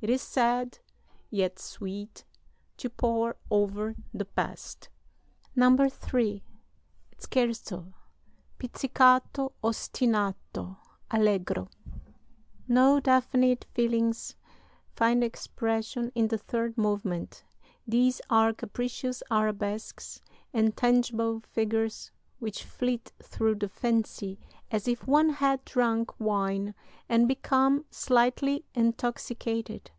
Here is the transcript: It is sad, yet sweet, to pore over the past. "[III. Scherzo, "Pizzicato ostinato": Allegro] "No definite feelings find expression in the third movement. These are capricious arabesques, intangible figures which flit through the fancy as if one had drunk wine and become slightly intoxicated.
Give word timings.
It 0.00 0.10
is 0.10 0.22
sad, 0.22 0.78
yet 1.28 1.58
sweet, 1.58 2.24
to 2.76 2.88
pore 2.88 3.34
over 3.50 3.96
the 4.14 4.26
past. 4.26 4.90
"[III. 5.56 6.44
Scherzo, 7.18 7.92
"Pizzicato 8.60 9.54
ostinato": 9.64 10.76
Allegro] 11.10 11.68
"No 12.68 13.00
definite 13.00 13.64
feelings 13.74 14.36
find 14.94 15.24
expression 15.24 16.12
in 16.14 16.28
the 16.28 16.38
third 16.38 16.78
movement. 16.78 17.42
These 17.84 18.20
are 18.30 18.52
capricious 18.54 19.24
arabesques, 19.32 20.22
intangible 20.52 21.40
figures 21.40 22.12
which 22.38 22.62
flit 22.62 23.10
through 23.20 23.56
the 23.56 23.68
fancy 23.68 24.38
as 24.70 24.86
if 24.86 25.04
one 25.08 25.28
had 25.30 25.64
drunk 25.64 26.20
wine 26.20 26.72
and 27.08 27.26
become 27.26 27.84
slightly 27.90 28.64
intoxicated. 28.76 29.90